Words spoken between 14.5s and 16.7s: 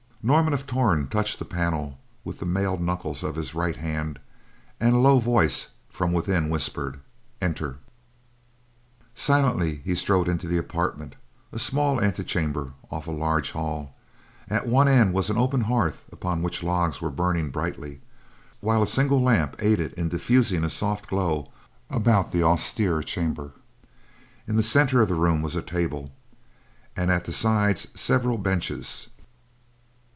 one end was an open hearth upon which